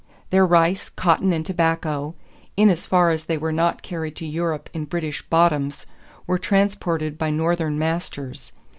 Their 0.31 0.47
rice, 0.47 0.89
cotton, 0.89 1.31
and 1.31 1.45
tobacco, 1.45 2.15
in 2.57 2.71
as 2.71 2.87
far 2.87 3.11
as 3.11 3.25
they 3.25 3.37
were 3.37 3.51
not 3.51 3.83
carried 3.83 4.15
to 4.15 4.25
Europe 4.25 4.67
in 4.73 4.85
British 4.85 5.21
bottoms, 5.29 5.85
were 6.25 6.39
transported 6.39 7.19
by 7.19 7.29
Northern 7.29 7.77
masters. 7.77 8.51